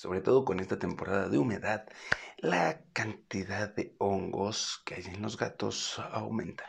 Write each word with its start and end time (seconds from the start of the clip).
sobre 0.00 0.22
todo 0.22 0.46
con 0.46 0.60
esta 0.60 0.78
temporada 0.78 1.28
de 1.28 1.36
humedad, 1.36 1.86
la 2.38 2.80
cantidad 2.94 3.68
de 3.68 3.94
hongos 3.98 4.80
que 4.86 4.94
hay 4.94 5.04
en 5.04 5.20
los 5.20 5.36
gatos 5.36 5.98
aumenta. 6.12 6.64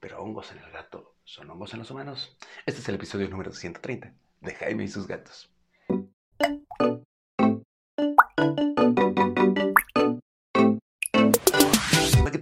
Pero 0.00 0.22
hongos 0.22 0.52
en 0.52 0.58
el 0.58 0.70
gato 0.70 1.16
son 1.24 1.48
hongos 1.48 1.72
en 1.72 1.78
los 1.78 1.90
humanos. 1.90 2.36
Este 2.66 2.82
es 2.82 2.88
el 2.90 2.96
episodio 2.96 3.26
número 3.30 3.54
130 3.54 4.12
de 4.42 4.54
Jaime 4.54 4.84
y 4.84 4.88
sus 4.88 5.06
gatos. 5.06 5.50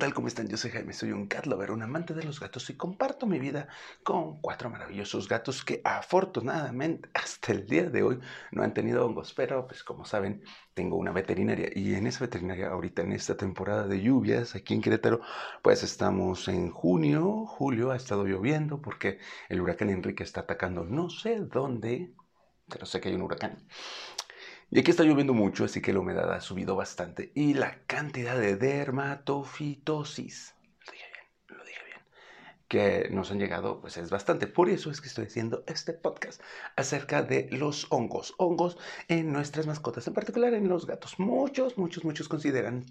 Tal? 0.07 0.15
¿Cómo 0.15 0.29
están? 0.29 0.47
Yo 0.47 0.57
soy 0.57 0.71
Jaime, 0.71 0.93
soy 0.93 1.11
un 1.11 1.27
cat 1.27 1.47
lover, 1.47 1.73
un 1.73 1.83
amante 1.83 2.15
de 2.15 2.23
los 2.23 2.39
gatos 2.39 2.71
y 2.71 2.77
comparto 2.77 3.27
mi 3.27 3.41
vida 3.41 3.67
con 4.05 4.41
cuatro 4.41 4.71
maravillosos 4.71 5.29
gatos 5.29 5.65
que 5.65 5.81
afortunadamente 5.85 7.09
hasta 7.13 7.51
el 7.53 7.67
día 7.67 7.91
de 7.91 8.05
hoy 8.05 8.21
no 8.53 8.63
han 8.63 8.73
tenido 8.73 9.05
hongos, 9.05 9.33
pero 9.35 9.67
pues 9.67 9.83
como 9.83 10.05
saben 10.05 10.45
tengo 10.75 10.97
una 10.97 11.11
veterinaria 11.11 11.71
y 11.75 11.95
en 11.97 12.07
esa 12.07 12.21
veterinaria 12.21 12.69
ahorita 12.69 13.03
en 13.03 13.13
esta 13.13 13.37
temporada 13.37 13.89
de 13.89 14.01
lluvias 14.01 14.55
aquí 14.55 14.75
en 14.75 14.83
Querétaro 14.83 15.23
pues 15.61 15.83
estamos 15.83 16.47
en 16.47 16.71
junio, 16.71 17.45
julio 17.45 17.91
ha 17.91 17.97
estado 17.97 18.27
lloviendo 18.27 18.81
porque 18.81 19.19
el 19.49 19.61
huracán 19.61 19.91
Enrique 19.91 20.23
está 20.23 20.43
atacando 20.43 20.85
no 20.85 21.11
sé 21.11 21.41
dónde, 21.41 22.15
pero 22.69 22.87
sé 22.87 23.01
que 23.01 23.09
hay 23.09 23.17
un 23.17 23.23
huracán. 23.23 23.67
Y 24.71 24.81
aquí 24.81 24.91
está 24.91 25.05
lloviendo 25.05 25.33
mucho, 25.33 25.65
así 25.65 25.81
que 25.81 25.93
la 25.93 26.01
humedad 26.01 26.33
ha 26.33 26.41
subido 26.41 26.75
bastante. 26.75 27.31
Y 27.35 27.55
la 27.55 27.79
cantidad 27.87 28.37
de 28.37 28.57
dermatofitosis, 28.57 30.55
lo 30.85 30.93
dije 30.93 31.07
bien, 31.13 31.59
lo 31.59 31.65
dije 31.65 31.85
bien, 31.85 32.01
que 32.67 33.09
nos 33.11 33.31
han 33.31 33.39
llegado, 33.39 33.81
pues 33.81 33.97
es 33.97 34.11
bastante. 34.11 34.49
Por 34.49 34.69
eso 34.69 34.91
es 34.91 35.01
que 35.01 35.07
estoy 35.07 35.27
haciendo 35.27 35.63
este 35.69 35.93
podcast 35.93 36.43
acerca 36.75 37.23
de 37.23 37.49
los 37.53 37.87
hongos. 37.91 38.35
Hongos 38.39 38.77
en 39.07 39.33
nuestras 39.33 39.69
mascotas, 39.69 40.09
en 40.09 40.15
particular 40.15 40.53
en 40.53 40.69
los 40.69 40.87
gatos. 40.87 41.21
Muchos, 41.21 41.79
muchos, 41.79 42.05
muchos 42.05 42.29
consideran 42.29 42.87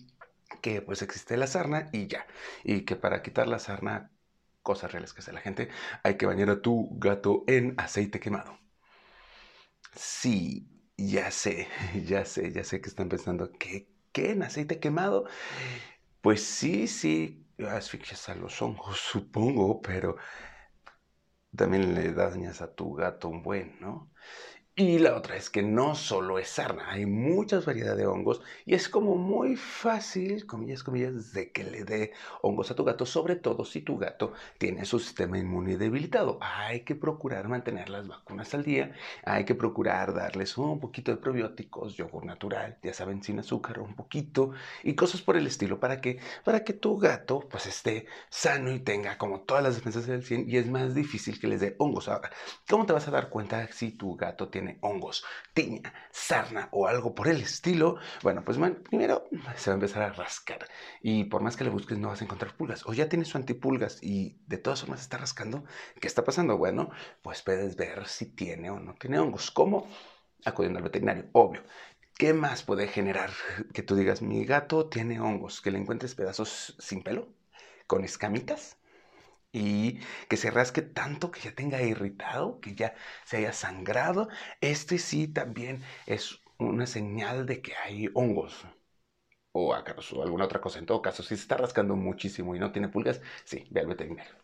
que 0.62 0.82
pues 0.82 1.02
existe 1.02 1.36
la 1.36 1.48
sarna 1.48 1.90
y 1.92 2.08
ya. 2.08 2.26
Y 2.64 2.82
que 2.86 2.96
para 2.96 3.22
quitar 3.22 3.48
la 3.48 3.60
sarna, 3.60 4.12
cosas 4.64 4.94
reales 4.94 5.14
que 5.14 5.20
hace 5.20 5.34
la 5.34 5.42
gente, 5.42 5.70
hay 6.04 6.16
que 6.16 6.26
bañar 6.26 6.50
a 6.50 6.62
tu 6.62 6.90
gato 7.00 7.44
en 7.48 7.74
aceite 7.78 8.22
quemado. 8.22 8.58
Sí, 9.94 10.75
ya 10.98 11.32
sé, 11.32 11.68
ya 12.06 12.26
sé, 12.26 12.52
ya 12.52 12.64
sé 12.64 12.82
que 12.82 12.90
están 12.90 13.10
pensando, 13.10 13.52
¿qué? 13.54 13.88
¿Qué? 14.12 14.32
¿En 14.32 14.44
aceite 14.44 14.80
quemado? 14.80 15.26
Pues 16.22 16.44
sí, 16.44 16.88
sí, 16.88 17.46
asfixias 17.70 18.30
a 18.30 18.36
los 18.36 18.62
hongos, 18.62 19.00
supongo, 19.12 19.82
pero 19.82 20.18
también 21.56 21.96
le 21.96 22.14
dañas 22.14 22.62
a 22.62 22.74
tu 22.76 22.94
gato 22.94 23.30
un 23.30 23.42
buen, 23.42 23.80
¿no? 23.80 24.12
Y 24.78 25.00
la 25.00 25.16
otra 25.16 25.38
es 25.38 25.50
que 25.50 25.64
no 25.64 25.96
solo 25.96 26.38
es 26.38 26.50
sarna, 26.50 26.92
hay 26.92 27.06
muchas 27.06 27.66
variedades 27.66 27.98
de 27.98 28.08
hongos 28.08 28.42
y 28.66 28.74
es 28.76 28.90
como 28.90 29.16
muy 29.16 29.56
fácil, 29.56 30.46
comillas, 30.46 30.84
comillas, 30.84 31.32
de 31.32 31.54
que 31.54 31.64
le 31.64 31.86
dé 31.86 32.12
hongos 32.42 32.72
a 32.72 32.76
tu 32.76 32.84
gato, 32.84 33.06
sobre 33.06 33.38
todo 33.38 33.64
si 33.64 33.82
tu 33.82 33.98
gato 33.98 34.34
tiene 34.58 34.84
su 34.84 35.00
sistema 35.00 35.38
inmune 35.38 35.78
debilitado. 35.78 36.40
Hay 36.42 36.82
que 36.82 36.94
procurar 36.94 37.48
mantener 37.48 37.88
las 37.88 38.06
vacunas 38.10 38.54
al 38.54 38.66
día, 38.66 38.92
hay 39.24 39.46
que 39.46 39.56
procurar 39.56 40.14
darles 40.14 40.58
un 40.58 40.82
poquito 40.82 41.10
de 41.12 41.18
probióticos, 41.20 41.96
yogur 41.96 42.26
natural, 42.26 42.78
ya 42.84 42.94
saben, 42.94 43.24
sin 43.24 43.40
azúcar, 43.40 43.80
un 43.80 43.96
poquito 43.96 44.52
y 44.84 44.94
cosas 44.94 45.22
por 45.22 45.38
el 45.38 45.48
estilo 45.48 45.80
para 45.80 46.02
que, 46.02 46.20
para 46.44 46.66
que 46.66 46.74
tu 46.74 46.98
gato 46.98 47.48
pues 47.50 47.66
esté 47.66 48.08
sano 48.30 48.74
y 48.74 48.82
tenga 48.82 49.18
como 49.18 49.40
todas 49.40 49.64
las 49.64 49.76
defensas 49.76 50.06
del 50.06 50.26
100 50.26 50.50
y 50.50 50.58
es 50.58 50.68
más 50.68 50.94
difícil 50.94 51.40
que 51.40 51.48
les 51.48 51.62
dé 51.62 51.76
hongos. 51.80 52.10
Ahora, 52.10 52.30
¿cómo 52.70 52.86
te 52.86 52.92
vas 52.92 53.08
a 53.08 53.12
dar 53.12 53.30
cuenta 53.30 53.72
si 53.72 53.92
tu 53.92 54.18
gato 54.18 54.50
tiene 54.50 54.65
hongos, 54.82 55.24
tiña, 55.54 55.94
sarna 56.12 56.70
o 56.72 56.88
algo 56.88 57.16
por 57.16 57.28
el 57.28 57.42
estilo, 57.42 57.98
bueno, 58.24 58.44
pues 58.44 58.58
primero 58.84 59.28
se 59.56 59.70
va 59.70 59.74
a 59.74 59.80
empezar 59.80 60.04
a 60.04 60.14
rascar 60.14 60.68
y 61.02 61.26
por 61.26 61.42
más 61.42 61.56
que 61.56 61.64
le 61.64 61.70
busques 61.70 61.98
no 61.98 62.10
vas 62.10 62.22
a 62.22 62.26
encontrar 62.26 62.56
pulgas 62.56 62.86
o 62.86 62.94
ya 62.94 63.10
tienes 63.10 63.30
su 63.30 63.38
antipulgas 63.38 64.00
y 64.02 64.38
de 64.48 64.58
todas 64.58 64.82
formas 64.82 65.02
está 65.02 65.18
rascando, 65.18 65.64
¿qué 66.00 66.08
está 66.08 66.24
pasando? 66.24 66.58
Bueno, 66.58 66.90
pues 67.22 67.42
puedes 67.42 67.76
ver 67.76 68.08
si 68.08 68.26
tiene 68.26 68.70
o 68.70 68.80
no 68.80 68.96
tiene 68.96 69.20
hongos. 69.20 69.52
¿Cómo? 69.52 69.88
Acudiendo 70.46 70.78
al 70.78 70.84
veterinario, 70.84 71.30
obvio. 71.34 71.64
¿Qué 72.18 72.34
más 72.34 72.64
puede 72.64 72.88
generar 72.88 73.32
que 73.74 73.84
tú 73.84 73.96
digas, 73.96 74.22
mi 74.22 74.46
gato 74.46 74.88
tiene 74.88 75.20
hongos, 75.20 75.62
que 75.62 75.72
le 75.72 75.80
encuentres 75.80 76.16
pedazos 76.16 76.76
sin 76.80 77.04
pelo, 77.04 77.28
con 77.88 78.04
escamitas? 78.06 78.78
Y 79.56 80.00
que 80.30 80.38
se 80.38 80.52
rasque 80.52 80.82
tanto 80.82 81.32
que 81.32 81.40
ya 81.42 81.54
tenga 81.56 81.82
irritado, 81.82 82.60
que 82.60 82.76
ya 82.76 82.96
se 83.26 83.38
haya 83.38 83.54
sangrado, 83.54 84.28
este 84.62 84.98
sí 85.00 85.28
también 85.30 85.82
es 86.06 86.42
una 86.58 86.86
señal 86.88 87.46
de 87.46 87.62
que 87.62 87.74
hay 87.76 88.10
hongos. 88.14 88.66
O 89.54 89.74
acaso 89.74 90.22
alguna 90.22 90.46
otra 90.46 90.60
cosa. 90.62 90.80
En 90.80 90.86
todo 90.86 91.02
caso, 91.02 91.24
si 91.24 91.30
se 91.30 91.42
está 91.44 91.56
rascando 91.58 91.96
muchísimo 91.96 92.56
y 92.56 92.60
no 92.60 92.72
tiene 92.74 92.90
pulgas, 92.90 93.22
sí, 93.46 93.66
ve 93.72 93.82
al 93.82 93.88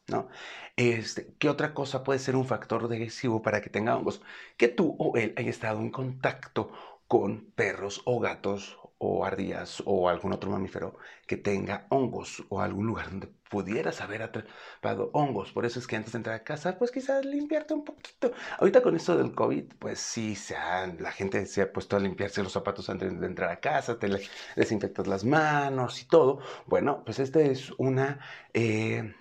¿no? 0.08 0.30
Este, 0.78 1.36
¿Qué 1.38 1.50
otra 1.50 1.74
cosa 1.74 2.04
puede 2.04 2.20
ser 2.20 2.36
un 2.38 2.46
factor 2.48 2.88
decisivo 2.88 3.42
para 3.42 3.62
que 3.62 3.70
tenga 3.70 3.98
hongos? 3.98 4.22
Que 4.58 4.70
tú 4.70 4.96
o 5.00 5.18
él 5.18 5.34
haya 5.38 5.50
estado 5.50 5.80
en 5.80 5.92
contacto 5.92 6.72
con 7.08 7.52
perros 7.52 8.02
o 8.06 8.20
gatos 8.22 8.78
o 9.04 9.26
ardillas 9.26 9.82
o 9.86 10.08
algún 10.10 10.32
otro 10.32 10.52
mamífero 10.52 10.96
que 11.26 11.36
tenga 11.36 11.88
hongos 11.90 12.44
o 12.50 12.62
algún 12.62 12.86
lugar 12.86 13.10
donde 13.10 13.28
pudieras 13.50 14.00
haber 14.00 14.22
atrapado 14.22 15.10
hongos. 15.14 15.52
Por 15.52 15.66
eso 15.66 15.80
es 15.80 15.88
que 15.88 15.96
antes 15.96 16.12
de 16.14 16.18
entrar 16.18 16.36
a 16.36 16.44
casa, 16.44 16.78
pues 16.78 16.92
quizás 16.92 17.26
limpiarte 17.26 17.74
un 17.74 17.84
poquito. 17.84 18.32
Ahorita 18.60 18.82
con 18.82 18.96
esto 18.96 19.18
del 19.18 19.34
COVID, 19.34 19.74
pues 19.80 20.00
sí, 20.00 20.36
se 20.36 20.56
la 21.00 21.12
gente 21.12 21.48
se 21.48 21.64
ha 21.64 21.74
puesto 21.74 21.98
a 21.98 22.00
limpiarse 22.00 22.44
los 22.44 22.52
zapatos 22.54 22.92
antes 22.92 23.20
de 23.20 23.26
entrar 23.26 23.50
a 23.50 23.60
casa, 23.60 23.98
te 23.98 24.08
desinfectas 24.56 25.08
las 25.08 25.24
manos 25.24 26.00
y 26.04 26.06
todo. 26.06 26.40
Bueno, 26.68 27.04
pues 27.04 27.18
esta 27.20 27.40
es 27.42 27.72
una... 27.78 28.20
Eh, 28.54 29.16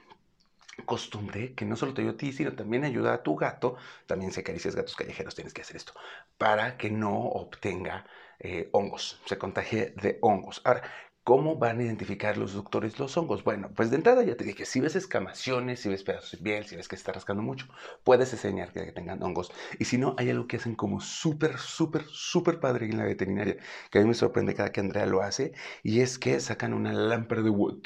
costumbre 0.87 1.55
que 1.55 1.67
no 1.67 1.77
solo 1.77 1.93
te 1.93 2.01
ayuda 2.01 2.15
a 2.15 2.17
ti, 2.17 2.33
sino 2.33 2.55
también 2.55 2.85
ayuda 2.85 3.13
a 3.13 3.23
tu 3.23 3.37
gato, 3.37 3.77
también 4.07 4.33
si 4.33 4.41
acaricias 4.41 4.75
gatos 4.75 4.97
callejeros 4.97 5.35
tienes 5.35 5.53
que 5.53 5.61
hacer 5.61 5.77
esto, 5.77 5.93
para 6.39 6.79
que 6.79 6.91
no 6.91 7.19
obtenga 7.19 8.07
eh, 8.41 8.69
hongos, 8.73 9.21
se 9.27 9.39
contagie 9.39 9.95
de 10.03 10.19
hongos. 10.23 10.61
Ahora, 10.65 10.83
¿Cómo 11.23 11.57
van 11.57 11.79
a 11.79 11.83
identificar 11.85 12.39
los 12.39 12.55
doctores 12.55 12.99
los 12.99 13.17
hongos? 13.17 13.45
Bueno, 13.45 13.71
pues 13.77 13.91
de 13.91 13.97
entrada 13.97 14.25
ya 14.25 14.37
te 14.37 14.45
dije, 14.45 14.65
si 14.65 14.81
ves 14.81 14.97
escamaciones, 14.97 15.81
si 15.81 15.89
ves 15.89 16.03
pedazos 16.03 16.33
de 16.33 16.39
piel, 16.39 16.65
si 16.67 16.77
ves 16.77 16.89
que 16.89 16.97
se 16.97 17.01
está 17.03 17.13
rascando 17.13 17.43
mucho, 17.43 17.67
puedes 18.05 18.33
enseñar 18.33 18.73
que 18.73 18.91
tengan 18.93 19.23
hongos. 19.23 19.53
Y 19.79 19.85
si 19.85 19.99
no, 19.99 20.15
hay 20.19 20.31
algo 20.31 20.47
que 20.49 20.57
hacen 20.57 20.75
como 20.75 21.01
súper, 21.01 21.59
súper, 21.59 22.05
súper 22.07 22.59
padre 22.59 22.87
en 22.87 22.97
la 22.97 23.05
veterinaria, 23.05 23.59
que 23.91 23.99
a 23.99 24.03
mí 24.03 24.09
me 24.09 24.15
sorprende 24.15 24.55
cada 24.55 24.73
que 24.73 24.81
Andrea 24.81 25.07
lo 25.07 25.23
hace, 25.23 25.53
y 25.83 26.01
es 26.01 26.19
que 26.19 26.41
sacan 26.41 26.73
una 26.75 26.93
lámpara 26.93 27.43
de 27.43 27.51
wood. 27.51 27.83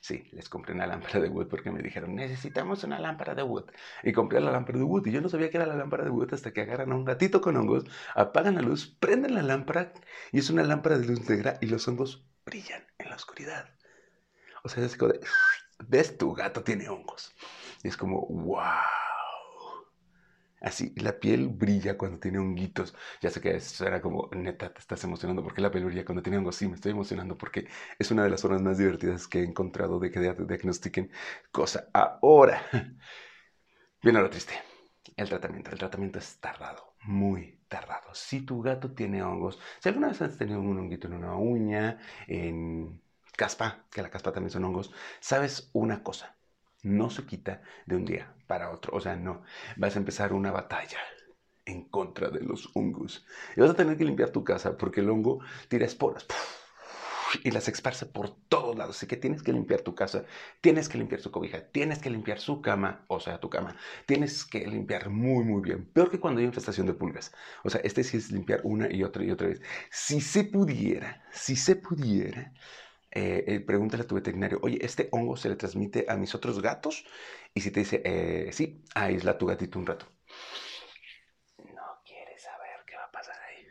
Sí, 0.00 0.24
les 0.32 0.48
compré 0.48 0.72
una 0.74 0.86
lámpara 0.86 1.20
de 1.20 1.28
wood 1.28 1.48
porque 1.48 1.70
me 1.70 1.82
dijeron, 1.82 2.14
necesitamos 2.14 2.84
una 2.84 2.98
lámpara 2.98 3.34
de 3.34 3.42
wood. 3.42 3.70
Y 4.02 4.12
compré 4.12 4.40
la 4.40 4.50
lámpara 4.50 4.78
de 4.78 4.84
wood 4.84 5.06
y 5.06 5.12
yo 5.12 5.20
no 5.20 5.28
sabía 5.28 5.50
que 5.50 5.58
era 5.58 5.66
la 5.66 5.76
lámpara 5.76 6.04
de 6.04 6.10
wood 6.10 6.32
hasta 6.32 6.52
que 6.52 6.62
agarran 6.62 6.92
a 6.92 6.96
un 6.96 7.04
gatito 7.04 7.40
con 7.42 7.56
hongos, 7.56 7.84
apagan 8.14 8.54
la 8.54 8.62
luz, 8.62 8.96
prenden 8.98 9.34
la 9.34 9.42
lámpara 9.42 9.92
y 10.32 10.38
es 10.38 10.48
una 10.50 10.62
lámpara 10.62 10.98
de 10.98 11.06
luz 11.06 11.28
negra 11.28 11.58
y 11.60 11.66
los 11.66 11.86
hongos 11.86 12.24
brillan 12.46 12.82
en 12.98 13.10
la 13.10 13.16
oscuridad. 13.16 13.68
O 14.64 14.68
sea, 14.68 14.84
es 14.84 14.96
como 14.96 15.12
de, 15.12 15.20
ves, 15.88 16.16
tu 16.18 16.34
gato 16.34 16.62
tiene 16.62 16.88
hongos. 16.88 17.32
Y 17.82 17.88
es 17.88 17.96
como, 17.96 18.26
wow. 18.26 18.99
Así, 20.60 20.92
la 20.96 21.18
piel 21.18 21.48
brilla 21.48 21.96
cuando 21.96 22.18
tiene 22.18 22.38
honguitos. 22.38 22.94
Ya 23.22 23.30
sé 23.30 23.40
que 23.40 23.56
eso 23.56 23.86
era 23.86 24.00
como, 24.00 24.28
neta, 24.32 24.72
te 24.72 24.80
estás 24.80 25.02
emocionando 25.04 25.42
porque 25.42 25.60
la 25.62 25.70
piel 25.70 25.84
brilla 25.86 26.04
cuando 26.04 26.22
tiene 26.22 26.38
hongos. 26.38 26.56
Sí, 26.56 26.68
me 26.68 26.74
estoy 26.74 26.92
emocionando 26.92 27.36
porque 27.38 27.68
es 27.98 28.10
una 28.10 28.24
de 28.24 28.30
las 28.30 28.42
formas 28.42 28.62
más 28.62 28.78
divertidas 28.78 29.26
que 29.26 29.40
he 29.40 29.44
encontrado 29.44 29.98
de 29.98 30.10
que 30.10 30.20
diagnostiquen 30.20 31.10
cosa. 31.52 31.88
Ahora, 31.94 32.62
viene 34.02 34.20
lo 34.20 34.30
triste. 34.30 34.54
El 35.16 35.28
tratamiento. 35.28 35.70
El 35.72 35.78
tratamiento 35.78 36.18
es 36.18 36.38
tardado, 36.40 36.94
muy 37.02 37.60
tardado. 37.68 38.14
Si 38.14 38.42
tu 38.42 38.62
gato 38.62 38.92
tiene 38.94 39.22
hongos, 39.22 39.58
si 39.80 39.88
alguna 39.88 40.08
vez 40.08 40.22
has 40.22 40.38
tenido 40.38 40.60
un 40.60 40.78
honguito 40.78 41.08
en 41.08 41.14
una 41.14 41.36
uña, 41.36 41.98
en 42.28 43.02
caspa, 43.36 43.86
que 43.90 44.02
la 44.02 44.10
caspa 44.10 44.32
también 44.32 44.50
son 44.52 44.64
hongos, 44.64 44.92
sabes 45.20 45.70
una 45.74 46.02
cosa 46.02 46.36
no 46.82 47.10
se 47.10 47.24
quita 47.24 47.62
de 47.86 47.96
un 47.96 48.04
día 48.04 48.34
para 48.46 48.70
otro. 48.70 48.96
O 48.96 49.00
sea, 49.00 49.16
no, 49.16 49.42
vas 49.76 49.96
a 49.96 49.98
empezar 49.98 50.32
una 50.32 50.50
batalla 50.50 50.98
en 51.64 51.88
contra 51.88 52.30
de 52.30 52.40
los 52.40 52.70
hongos. 52.74 53.26
Y 53.56 53.60
vas 53.60 53.70
a 53.70 53.74
tener 53.74 53.96
que 53.96 54.04
limpiar 54.04 54.30
tu 54.30 54.44
casa 54.44 54.76
porque 54.76 55.00
el 55.00 55.10
hongo 55.10 55.40
tira 55.68 55.86
esporas 55.86 56.26
y 57.44 57.50
las 57.50 57.68
esparce 57.68 58.06
por 58.06 58.36
todos 58.48 58.76
lados. 58.76 58.96
Así 58.96 59.06
que 59.06 59.16
tienes 59.16 59.42
que 59.42 59.52
limpiar 59.52 59.82
tu 59.82 59.94
casa, 59.94 60.24
tienes 60.60 60.88
que 60.88 60.98
limpiar 60.98 61.20
su 61.20 61.30
cobija, 61.30 61.70
tienes 61.70 61.98
que 61.98 62.10
limpiar 62.10 62.38
su 62.40 62.60
cama, 62.60 63.04
o 63.08 63.20
sea, 63.20 63.38
tu 63.40 63.48
cama. 63.50 63.76
Tienes 64.06 64.44
que 64.44 64.66
limpiar 64.66 65.10
muy, 65.10 65.44
muy 65.44 65.62
bien. 65.62 65.86
Peor 65.92 66.10
que 66.10 66.20
cuando 66.20 66.40
hay 66.40 66.46
infestación 66.46 66.86
de 66.86 66.94
pulgas. 66.94 67.32
O 67.64 67.70
sea, 67.70 67.80
este 67.84 68.04
sí 68.04 68.16
es 68.16 68.30
limpiar 68.30 68.60
una 68.64 68.92
y 68.92 69.02
otra 69.04 69.24
y 69.24 69.30
otra 69.30 69.48
vez. 69.48 69.60
Si 69.90 70.20
se 70.20 70.44
pudiera, 70.44 71.24
si 71.32 71.56
se 71.56 71.76
pudiera, 71.76 72.52
eh, 73.10 73.44
eh, 73.46 73.60
pregúntale 73.60 74.02
a 74.04 74.06
tu 74.06 74.14
veterinario, 74.16 74.58
oye, 74.62 74.78
¿este 74.84 75.08
hongo 75.12 75.36
se 75.36 75.48
le 75.48 75.56
transmite 75.56 76.06
a 76.08 76.16
mis 76.16 76.34
otros 76.34 76.60
gatos? 76.62 77.04
Y 77.54 77.60
si 77.62 77.70
te 77.70 77.80
dice, 77.80 78.02
eh, 78.04 78.50
sí, 78.52 78.84
aísla 78.94 79.38
tu 79.38 79.46
gatito 79.46 79.78
un 79.78 79.86
rato. 79.86 80.06
No 81.74 82.00
quieres 82.04 82.42
saber 82.42 82.84
qué 82.86 82.96
va 82.96 83.04
a 83.04 83.10
pasar 83.12 83.36
ahí. 83.48 83.66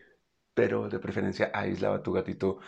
pero 0.54 0.90
de 0.90 1.00
preferencia 1.00 1.52
aislaba 1.54 1.98
a 1.98 2.04
tu 2.04 2.12
gatito 2.14 2.60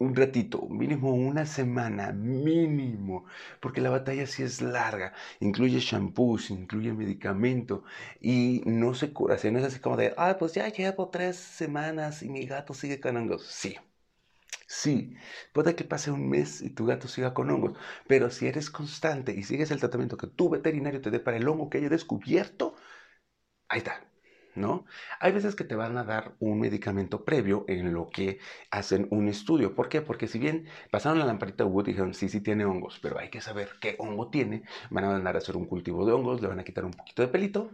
un 0.00 0.16
ratito, 0.16 0.68
mínimo 0.68 1.12
una 1.14 1.46
semana, 1.46 2.12
mínimo, 2.12 3.26
porque 3.60 3.80
la 3.82 3.90
batalla 3.90 4.26
sí 4.26 4.42
es 4.44 4.60
larga, 4.62 5.14
incluye 5.40 5.80
shampoos, 5.80 6.50
incluye 6.50 6.92
medicamento 6.92 7.84
y 8.20 8.62
no 8.66 8.94
se 8.94 9.12
cura, 9.14 9.36
no 9.52 9.58
es 9.60 9.64
así 9.66 9.80
como 9.80 9.96
de, 9.96 10.14
ah, 10.18 10.36
pues 10.38 10.54
ya 10.54 10.68
llevo 10.68 11.10
tres 11.10 11.36
semanas 11.38 12.22
y 12.22 12.28
mi 12.30 12.46
gato 12.46 12.74
sigue 12.74 13.00
con 13.00 13.16
hongos. 13.16 13.44
Sí, 13.46 13.76
sí, 14.70 15.16
puede 15.52 15.74
que 15.74 15.84
pase 15.84 16.10
un 16.12 16.28
mes 16.28 16.62
y 16.62 16.70
tu 16.70 16.86
gato 16.86 17.08
siga 17.08 17.34
con 17.34 17.50
hongos, 17.50 17.76
pero 18.06 18.30
si 18.30 18.46
eres 18.46 18.70
constante 18.70 19.32
y 19.32 19.42
sigues 19.42 19.70
el 19.72 19.80
tratamiento 19.80 20.16
que 20.16 20.28
tu 20.28 20.48
veterinario 20.48 21.00
te 21.00 21.10
dé 21.10 21.18
para 21.20 21.36
el 21.38 21.48
hongo 21.48 21.68
que 21.68 21.78
haya 21.78 21.88
descubierto, 21.88 22.76
ahí 23.68 23.78
está, 23.78 24.04
¿no? 24.54 24.86
Hay 25.20 25.32
veces 25.32 25.56
que 25.56 25.64
te 25.64 25.76
van 25.76 25.96
a 25.98 26.04
dar 26.04 26.36
un 26.40 26.60
medicamento 26.60 27.24
previo 27.24 27.64
en 27.68 27.92
lo 27.94 28.10
que 28.10 28.38
hacen 28.70 29.08
un 29.10 29.28
estudio. 29.28 29.74
¿Por 29.74 29.88
qué? 29.88 30.02
Porque 30.02 30.28
si 30.28 30.38
bien 30.38 30.68
pasaron 30.90 31.18
la 31.18 31.26
lamparita 31.26 31.64
Wood 31.66 31.88
y 31.88 31.92
dijeron, 31.92 32.14
sí, 32.14 32.28
sí 32.28 32.40
tiene 32.40 32.64
hongos, 32.64 33.00
pero 33.02 33.18
hay 33.18 33.30
que 33.30 33.40
saber 33.40 33.70
qué 33.80 33.96
hongo 33.98 34.30
tiene, 34.30 34.64
van 34.90 35.04
a 35.04 35.08
mandar 35.10 35.36
a 35.36 35.38
hacer 35.38 35.56
un 35.56 35.66
cultivo 35.66 36.06
de 36.06 36.12
hongos, 36.12 36.42
le 36.42 36.48
van 36.48 36.60
a 36.60 36.64
quitar 36.64 36.84
un 36.84 36.92
poquito 36.92 37.22
de 37.22 37.28
pelito, 37.28 37.72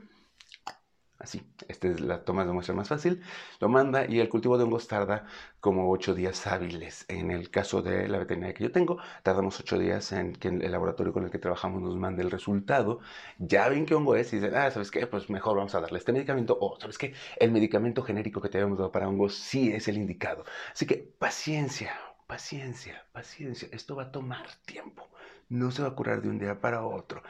Así, 1.18 1.50
esta 1.68 1.88
es 1.88 2.00
la 2.00 2.24
toma 2.24 2.44
de 2.44 2.52
muestra 2.52 2.74
más 2.74 2.88
fácil. 2.88 3.22
Lo 3.60 3.68
manda 3.70 4.04
y 4.06 4.20
el 4.20 4.28
cultivo 4.28 4.58
de 4.58 4.64
hongos 4.64 4.86
tarda 4.86 5.24
como 5.60 5.90
ocho 5.90 6.14
días 6.14 6.46
hábiles. 6.46 7.06
En 7.08 7.30
el 7.30 7.50
caso 7.50 7.80
de 7.82 8.06
la 8.08 8.18
veterinaria 8.18 8.54
que 8.54 8.64
yo 8.64 8.70
tengo, 8.72 8.98
tardamos 9.22 9.58
ocho 9.58 9.78
días 9.78 10.12
en 10.12 10.34
que 10.34 10.48
el 10.48 10.70
laboratorio 10.70 11.12
con 11.14 11.24
el 11.24 11.30
que 11.30 11.38
trabajamos 11.38 11.80
nos 11.82 11.96
mande 11.96 12.22
el 12.22 12.30
resultado. 12.30 13.00
Ya 13.38 13.68
ven 13.68 13.86
qué 13.86 13.94
hongo 13.94 14.14
es 14.14 14.32
y 14.32 14.36
dicen, 14.36 14.54
ah, 14.56 14.70
¿sabes 14.70 14.90
qué? 14.90 15.06
Pues 15.06 15.30
mejor 15.30 15.56
vamos 15.56 15.74
a 15.74 15.80
darle 15.80 15.98
este 15.98 16.12
medicamento. 16.12 16.56
O, 16.60 16.78
¿sabes 16.78 16.98
qué? 16.98 17.14
El 17.36 17.50
medicamento 17.50 18.02
genérico 18.02 18.40
que 18.42 18.48
te 18.50 18.58
habíamos 18.58 18.78
dado 18.78 18.92
para 18.92 19.08
hongos 19.08 19.34
sí 19.36 19.72
es 19.72 19.88
el 19.88 19.96
indicado. 19.96 20.44
Así 20.72 20.86
que 20.86 20.96
paciencia, 21.18 21.98
paciencia, 22.26 23.06
paciencia. 23.12 23.69
Esto 23.73 23.96
va 23.96 24.05
a 24.05 24.12
tomar 24.12 24.46
tiempo 24.67 25.08
no 25.49 25.70
se 25.70 25.82
va 25.82 25.88
a 25.88 25.94
curar 25.94 26.23
de 26.23 26.28
un 26.28 26.38
día 26.38 26.61
para 26.61 26.84
otro. 26.84 27.23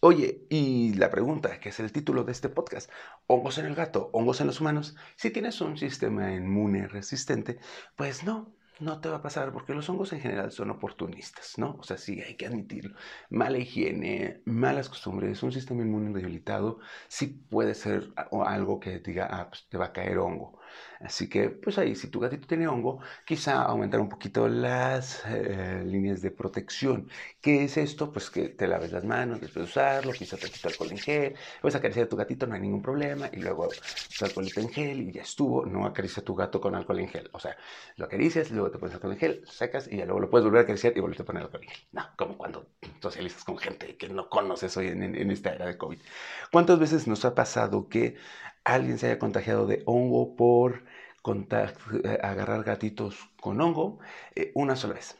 Oye, 0.00 0.46
y 0.48 0.94
la 0.94 1.10
pregunta, 1.10 1.58
que 1.60 1.70
es 1.70 1.80
el 1.80 1.92
título 1.92 2.24
de 2.24 2.32
este 2.32 2.48
podcast, 2.48 2.90
hongos 3.26 3.58
en 3.58 3.66
el 3.66 3.74
gato, 3.74 4.10
hongos 4.12 4.40
en 4.40 4.46
los 4.46 4.60
humanos, 4.60 4.96
si 5.16 5.30
tienes 5.30 5.60
un 5.60 5.76
sistema 5.76 6.32
inmune 6.32 6.88
resistente, 6.88 7.58
pues 7.96 8.24
no, 8.24 8.54
no 8.80 9.00
te 9.00 9.08
va 9.08 9.16
a 9.16 9.22
pasar 9.22 9.52
porque 9.52 9.74
los 9.74 9.88
hongos 9.88 10.12
en 10.12 10.20
general 10.20 10.52
son 10.52 10.70
oportunistas, 10.70 11.58
¿no? 11.58 11.76
O 11.78 11.82
sea, 11.82 11.96
sí, 11.96 12.20
hay 12.20 12.36
que 12.36 12.46
admitirlo. 12.46 12.96
Mala 13.30 13.58
higiene, 13.58 14.42
malas 14.44 14.88
costumbres, 14.88 15.42
un 15.42 15.52
sistema 15.52 15.82
inmune 15.82 16.12
debilitado, 16.12 16.78
sí 17.08 17.26
puede 17.26 17.74
ser 17.74 18.12
algo 18.46 18.80
que 18.80 18.98
diga, 19.00 19.28
ah, 19.30 19.48
pues 19.48 19.66
te 19.68 19.78
va 19.78 19.86
a 19.86 19.92
caer 19.92 20.18
hongo. 20.18 20.58
Así 21.00 21.28
que, 21.28 21.50
pues 21.50 21.78
ahí, 21.78 21.94
si 21.94 22.08
tu 22.08 22.20
gatito 22.20 22.46
tiene 22.46 22.66
hongo, 22.68 23.00
quizá 23.26 23.62
aumentar 23.62 24.00
un 24.00 24.08
poquito 24.08 24.48
las 24.48 25.22
eh, 25.26 25.82
líneas 25.84 26.22
de 26.22 26.30
protección. 26.30 27.08
¿Qué 27.40 27.64
es 27.64 27.76
esto? 27.76 28.12
Pues 28.12 28.30
que 28.30 28.48
te 28.48 28.66
laves 28.66 28.92
las 28.92 29.04
manos 29.04 29.40
después 29.40 29.66
de 29.66 29.70
usarlo, 29.70 30.12
quizá 30.12 30.36
te 30.36 30.50
quito 30.50 30.68
alcohol 30.68 30.90
en 30.92 30.98
gel, 30.98 31.34
puedes 31.60 31.76
acariciar 31.76 32.06
a 32.06 32.08
tu 32.08 32.16
gatito, 32.16 32.46
no 32.46 32.54
hay 32.54 32.60
ningún 32.60 32.82
problema, 32.82 33.28
y 33.32 33.36
luego 33.36 33.68
tu 34.18 34.24
alcohol 34.24 34.48
en 34.56 34.68
gel 34.70 35.00
y 35.02 35.12
ya 35.12 35.22
estuvo, 35.22 35.66
no 35.66 35.86
acaricia 35.86 36.20
a 36.22 36.24
tu 36.24 36.34
gato 36.34 36.60
con 36.60 36.74
alcohol 36.74 37.00
en 37.00 37.08
gel. 37.08 37.28
O 37.32 37.40
sea, 37.40 37.56
lo 37.96 38.06
acaricias, 38.06 38.50
luego 38.50 38.70
te 38.70 38.78
pones 38.78 38.94
alcohol 38.94 39.12
en 39.12 39.18
gel, 39.18 39.44
sacas 39.46 39.88
y 39.90 39.96
ya 39.98 40.04
luego 40.04 40.20
lo 40.20 40.30
puedes 40.30 40.44
volver 40.44 40.60
a 40.60 40.62
acariciar 40.62 40.96
y 40.96 41.00
volver 41.00 41.20
a 41.20 41.24
poner 41.24 41.42
alcohol 41.42 41.62
en 41.62 41.68
gel. 41.70 41.86
No, 41.92 42.06
como 42.16 42.38
cuando 42.38 42.68
socializas 43.00 43.44
con 43.44 43.58
gente 43.58 43.96
que 43.96 44.08
no 44.08 44.28
conoces 44.28 44.76
hoy 44.76 44.88
en 44.88 45.30
esta 45.30 45.54
era 45.54 45.66
de 45.66 45.76
COVID. 45.76 46.00
¿Cuántas 46.50 46.78
veces 46.78 47.06
nos 47.06 47.24
ha 47.24 47.34
pasado 47.34 47.88
que 47.88 48.16
alguien 48.64 48.98
se 48.98 49.06
haya 49.06 49.18
contagiado 49.18 49.66
de 49.66 49.82
hongo 49.86 50.36
por 50.36 50.84
agarrar 52.22 52.64
gatitos 52.64 53.30
con 53.40 53.60
hongo 53.60 53.98
eh, 54.34 54.52
una 54.54 54.76
sola 54.76 54.94
vez. 54.94 55.16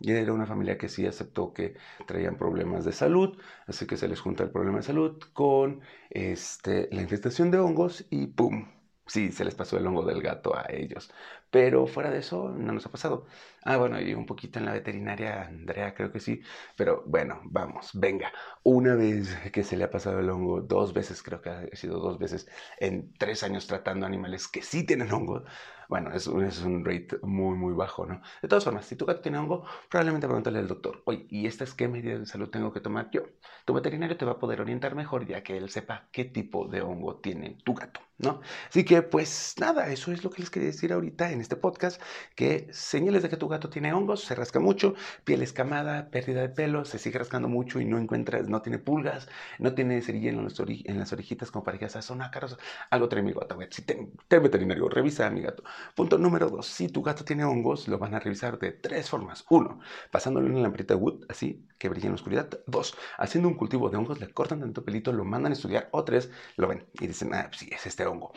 Y 0.00 0.12
era 0.12 0.32
una 0.32 0.46
familia 0.46 0.78
que 0.78 0.88
sí 0.88 1.06
aceptó 1.06 1.52
que 1.52 1.76
traían 2.06 2.36
problemas 2.36 2.84
de 2.84 2.92
salud, 2.92 3.38
así 3.66 3.86
que 3.86 3.96
se 3.96 4.08
les 4.08 4.20
junta 4.20 4.42
el 4.44 4.50
problema 4.50 4.78
de 4.78 4.84
salud 4.84 5.20
con 5.32 5.82
este, 6.10 6.88
la 6.92 7.02
infestación 7.02 7.50
de 7.50 7.58
hongos 7.58 8.06
y 8.10 8.26
¡pum! 8.28 8.68
Sí, 9.06 9.30
se 9.32 9.44
les 9.44 9.54
pasó 9.54 9.76
el 9.78 9.86
hongo 9.86 10.04
del 10.04 10.22
gato 10.22 10.56
a 10.56 10.66
ellos. 10.70 11.10
Pero 11.54 11.86
fuera 11.86 12.10
de 12.10 12.18
eso, 12.18 12.48
no 12.50 12.72
nos 12.72 12.84
ha 12.86 12.90
pasado. 12.90 13.26
Ah, 13.62 13.76
bueno, 13.76 14.00
y 14.00 14.12
un 14.12 14.26
poquito 14.26 14.58
en 14.58 14.64
la 14.64 14.72
veterinaria, 14.72 15.42
Andrea, 15.46 15.94
creo 15.94 16.10
que 16.10 16.18
sí. 16.18 16.42
Pero 16.76 17.04
bueno, 17.06 17.40
vamos, 17.44 17.90
venga. 17.94 18.32
Una 18.64 18.96
vez 18.96 19.36
que 19.52 19.62
se 19.62 19.76
le 19.76 19.84
ha 19.84 19.90
pasado 19.90 20.18
el 20.18 20.28
hongo, 20.30 20.60
dos 20.62 20.92
veces, 20.92 21.22
creo 21.22 21.40
que 21.40 21.50
ha 21.50 21.66
sido 21.76 22.00
dos 22.00 22.18
veces, 22.18 22.48
en 22.80 23.12
tres 23.14 23.44
años 23.44 23.68
tratando 23.68 24.04
animales 24.04 24.48
que 24.48 24.62
sí 24.62 24.84
tienen 24.84 25.12
hongo, 25.12 25.44
bueno, 25.88 26.12
es, 26.12 26.26
es 26.26 26.60
un 26.62 26.84
rate 26.84 27.18
muy, 27.22 27.56
muy 27.56 27.72
bajo, 27.74 28.04
¿no? 28.06 28.20
De 28.42 28.48
todas 28.48 28.64
formas, 28.64 28.86
si 28.86 28.96
tu 28.96 29.06
gato 29.06 29.20
tiene 29.20 29.38
hongo, 29.38 29.64
probablemente 29.90 30.26
pregúntale 30.26 30.58
al 30.58 30.66
doctor, 30.68 31.02
oye, 31.06 31.26
¿y 31.30 31.46
estas 31.46 31.74
qué 31.74 31.86
medidas 31.88 32.18
de 32.20 32.26
salud 32.26 32.48
tengo 32.50 32.72
que 32.72 32.80
tomar 32.80 33.10
yo? 33.12 33.22
Tu 33.64 33.74
veterinario 33.74 34.16
te 34.16 34.24
va 34.24 34.32
a 34.32 34.38
poder 34.38 34.60
orientar 34.60 34.94
mejor 34.94 35.26
ya 35.26 35.42
que 35.42 35.56
él 35.56 35.70
sepa 35.70 36.08
qué 36.12 36.24
tipo 36.24 36.66
de 36.68 36.80
hongo 36.82 37.16
tiene 37.20 37.58
tu 37.64 37.74
gato, 37.74 38.00
¿no? 38.18 38.40
Así 38.68 38.84
que, 38.84 39.02
pues 39.02 39.54
nada, 39.60 39.88
eso 39.92 40.12
es 40.12 40.24
lo 40.24 40.30
que 40.30 40.40
les 40.42 40.50
quería 40.50 40.68
decir 40.68 40.92
ahorita 40.92 41.30
en 41.32 41.40
este 41.44 41.56
podcast, 41.56 42.00
que 42.34 42.66
señales 42.72 43.22
de 43.22 43.28
que 43.28 43.36
tu 43.36 43.48
gato 43.48 43.70
tiene 43.70 43.92
hongos, 43.92 44.24
se 44.24 44.34
rasca 44.34 44.60
mucho, 44.60 44.94
piel 45.24 45.42
escamada, 45.42 46.10
pérdida 46.10 46.40
de 46.42 46.48
pelo, 46.48 46.84
se 46.84 46.98
sigue 46.98 47.18
rascando 47.18 47.48
mucho 47.48 47.80
y 47.80 47.84
no 47.84 47.98
encuentras, 47.98 48.48
no 48.48 48.62
tiene 48.62 48.78
pulgas, 48.78 49.28
no 49.58 49.74
tiene 49.74 50.02
cerilla 50.02 50.30
en, 50.30 50.38
en 50.38 50.98
las 50.98 51.12
orejitas 51.12 51.50
como 51.50 51.64
para 51.64 51.78
que 51.78 51.88
son 51.88 52.22
ácaros, 52.22 52.58
algo 52.90 53.08
trae 53.08 53.22
mi 53.22 53.32
gato. 53.32 53.56
Si 53.70 53.82
ten, 53.82 54.12
veterinario, 54.28 54.88
revisa 54.88 55.26
a 55.26 55.30
mi 55.30 55.42
gato. 55.42 55.62
Punto 55.94 56.18
número 56.18 56.48
dos, 56.48 56.66
si 56.66 56.88
tu 56.88 57.02
gato 57.02 57.24
tiene 57.24 57.44
hongos, 57.44 57.88
lo 57.88 57.98
van 57.98 58.14
a 58.14 58.20
revisar 58.20 58.58
de 58.58 58.72
tres 58.72 59.08
formas. 59.10 59.44
Uno, 59.50 59.80
pasándole 60.10 60.50
una 60.50 60.60
lamparita 60.60 60.96
wood, 60.96 61.24
así, 61.28 61.66
que 61.78 61.88
brilla 61.88 62.06
en 62.06 62.12
la 62.12 62.16
oscuridad. 62.16 62.48
Dos, 62.66 62.96
haciendo 63.18 63.48
un 63.48 63.54
cultivo 63.54 63.90
de 63.90 63.96
hongos, 63.96 64.20
le 64.20 64.32
cortan 64.32 64.60
tanto 64.60 64.84
pelito, 64.84 65.12
lo 65.12 65.24
mandan 65.24 65.52
a 65.52 65.54
estudiar. 65.54 65.88
O 65.92 66.04
tres, 66.04 66.30
lo 66.56 66.68
ven 66.68 66.86
y 66.94 67.06
dicen, 67.06 67.34
ah, 67.34 67.46
pues 67.48 67.60
sí, 67.60 67.70
es 67.72 67.86
este 67.86 68.06
hongo. 68.06 68.32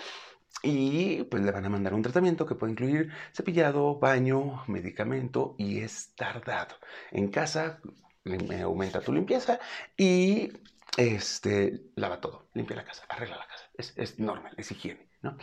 Y 0.63 1.23
pues 1.25 1.43
le 1.43 1.51
van 1.51 1.65
a 1.65 1.69
mandar 1.69 1.93
un 1.93 2.01
tratamiento 2.01 2.45
que 2.45 2.55
puede 2.55 2.71
incluir 2.73 3.11
cepillado, 3.33 3.99
baño, 3.99 4.63
medicamento 4.67 5.55
y 5.57 5.79
es 5.79 6.13
tardado. 6.15 6.75
En 7.11 7.29
casa 7.29 7.79
aumenta 8.61 9.01
tu 9.01 9.13
limpieza 9.13 9.59
y 9.95 10.51
este, 10.97 11.91
lava 11.95 12.19
todo, 12.19 12.49
limpia 12.53 12.75
la 12.75 12.85
casa, 12.85 13.05
arregla 13.07 13.37
la 13.37 13.47
casa. 13.47 13.69
Es, 13.77 13.93
es 13.97 14.19
normal, 14.19 14.53
es 14.57 14.71
higiene. 14.71 15.07
¿no? 15.21 15.37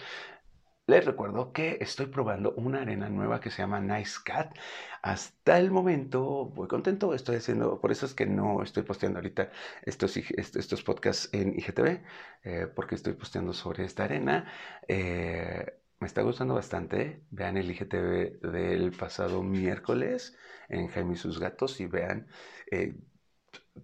Les 0.87 1.05
recuerdo 1.05 1.53
que 1.53 1.79
estoy 1.81 2.07
probando 2.07 2.53
una 2.57 2.83
arena 2.83 3.09
nueva 3.09 3.41
que 3.41 3.51
se 3.51 3.63
llama 3.63 3.81
Nice 3.81 4.19
Cat. 4.23 4.55
Hasta 5.03 5.59
el 5.59 5.71
momento 5.71 6.47
voy 6.47 6.69
contento, 6.69 7.15
estoy 7.15 7.37
haciendo, 7.37 7.81
por 7.81 7.91
eso 7.91 8.05
es 8.05 8.13
que 8.15 8.27
no 8.27 8.63
estoy 8.63 8.83
posteando 8.83 9.19
ahorita 9.19 9.51
estos, 9.83 10.15
estos 10.17 10.83
podcasts 10.83 11.31
en 11.33 11.55
IGTV, 11.59 12.03
eh, 12.45 12.67
porque 12.75 12.97
estoy 12.97 13.15
posteando 13.15 13.55
sobre 13.55 13.85
esta 13.85 14.05
arena. 14.05 14.53
Eh, 14.87 15.65
me 16.01 16.07
está 16.07 16.21
gustando 16.23 16.55
bastante. 16.55 17.25
Vean 17.31 17.57
el 17.57 17.71
IGTV 17.71 18.41
del 18.43 18.93
pasado 18.93 19.43
miércoles 19.43 20.37
en 20.69 20.89
Jaime 20.89 21.15
y 21.15 21.17
sus 21.17 21.41
gatos 21.41 21.81
y 21.81 21.87
vean 21.87 22.29
eh, 22.71 22.95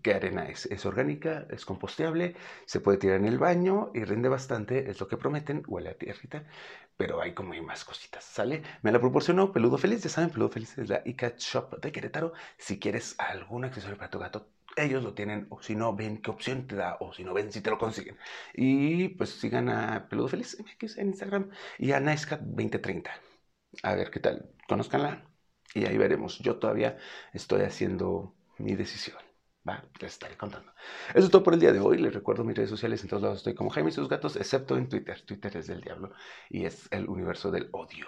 qué 0.03 0.15
arena 0.15 0.49
es. 0.49 0.67
Es 0.67 0.87
orgánica, 0.87 1.47
es 1.51 1.65
composteable, 1.65 2.37
se 2.67 2.81
puede 2.81 2.99
tirar 2.99 3.17
en 3.19 3.27
el 3.27 3.39
baño 3.39 3.91
y 3.95 4.05
rinde 4.05 4.29
bastante, 4.29 4.91
es 4.91 5.01
lo 5.01 5.09
que 5.09 5.17
prometen, 5.17 5.63
huele 5.67 5.91
a 5.91 5.99
tierrita, 5.99 6.45
pero 6.97 7.21
hay 7.21 7.35
como 7.35 7.53
hay 7.53 7.61
más 7.63 7.85
cositas, 7.85 8.25
¿sale? 8.25 8.63
Me 8.83 8.93
la 8.93 9.01
proporcionó 9.01 9.53
Peludo 9.53 9.79
Feliz, 9.79 10.03
ya 10.03 10.11
saben, 10.11 10.31
Peludo 10.31 10.51
Feliz 10.51 10.77
es 10.79 10.89
la 10.89 11.03
iCat 11.05 11.39
Shop 11.39 11.81
de 11.81 11.93
Querétaro. 11.93 12.33
Si 12.59 12.79
quieres 12.79 13.15
algún 13.19 13.65
accesorio 13.65 13.97
para 13.97 14.11
tu 14.11 14.19
gato, 14.19 14.49
ellos 14.77 15.03
lo 15.03 15.15
tienen, 15.15 15.47
o 15.51 15.63
si 15.63 15.75
no, 15.77 15.95
ven 15.97 16.21
qué 16.23 16.31
opción 16.31 16.67
te 16.67 16.77
da, 16.77 16.97
o 17.01 17.13
si 17.13 17.25
no, 17.25 17.35
ven 17.35 17.53
si 17.53 17.61
te 17.61 17.71
lo 17.71 17.79
consiguen. 17.79 18.17
Y 18.55 19.09
pues 19.11 19.31
sigan 19.31 19.69
a 19.69 20.09
Peludo 20.09 20.29
Feliz 20.29 20.57
en 20.97 21.09
Instagram 21.09 21.51
y 21.79 21.93
a 21.93 22.01
NiceCat2030. 22.01 23.11
A 23.83 23.95
ver 23.95 24.11
qué 24.11 24.21
tal, 24.21 24.51
conozcanla 24.69 25.25
y 25.75 25.85
ahí 25.87 25.99
veremos. 25.99 26.39
Yo 26.41 26.59
todavía 26.59 26.99
estoy 27.33 27.63
haciendo 27.63 28.35
mi 28.59 28.75
decisión. 28.75 29.30
Va, 29.69 29.75
les 30.01 30.13
estaré 30.13 30.37
contando. 30.37 30.73
Eso 31.15 31.27
es 31.27 31.31
todo 31.31 31.43
por 31.43 31.55
el 31.55 31.61
día 31.61 31.73
de 31.73 31.81
hoy. 31.81 31.99
Les 31.99 32.15
recuerdo 32.15 32.45
mis 32.45 32.57
redes 32.57 32.71
sociales. 32.71 33.03
En 33.03 33.09
todos 33.09 33.23
lados 33.23 33.39
estoy 33.39 33.55
como 33.55 33.71
Jaime 33.71 33.91
y 33.91 33.93
sus 33.93 34.09
gatos, 34.09 34.37
excepto 34.37 34.77
en 34.77 34.89
Twitter. 34.89 35.21
Twitter 35.23 35.57
es 35.57 35.67
del 35.67 35.81
diablo 35.83 36.13
y 36.49 36.65
es 36.65 36.89
el 36.91 37.09
universo 37.09 37.51
del 37.51 37.69
odio. 37.73 38.07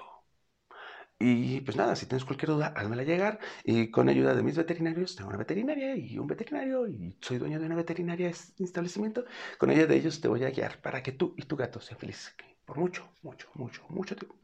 Y 1.18 1.61
pues 1.61 1.76
nada, 1.76 1.94
si 1.94 2.06
tienes 2.06 2.25
cualquier 2.25 2.50
duda, 2.50 2.73
házmela 2.76 3.04
llegar. 3.04 3.38
Y 3.64 3.90
con 3.90 4.09
ayuda 4.09 4.35
de 4.35 4.42
mis 4.42 4.56
veterinarios, 4.56 5.14
tengo 5.14 5.28
una 5.28 5.38
veterinaria 5.38 5.94
y 5.97 6.18
un 6.18 6.26
veterinario, 6.26 6.88
y 6.88 7.16
soy 7.21 7.38
dueño 7.38 7.61
de 7.61 7.66
una 7.66 7.76
veterinaria 7.76 8.28
establecimiento. 8.59 9.25
Con 9.59 9.71
ayuda 9.71 9.87
de 9.87 9.97
ellos 9.97 10.21
te 10.21 10.28
voy 10.28 10.42
a 10.44 10.50
guiar 10.50 10.80
para 10.82 11.02
que 11.02 11.12
tú 11.12 11.35
y 11.37 11.42
tu 11.44 11.56
gato 11.56 11.80
sean 11.80 11.99
felices 12.00 12.35
por 12.64 12.78
mucho, 12.78 13.09
mucho, 13.23 13.49
mucho, 13.54 13.85
mucho 13.88 14.16
tiempo. 14.16 14.37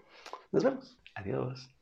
Nos 0.52 0.64
vemos. 0.64 0.98
Adiós. 1.14 1.77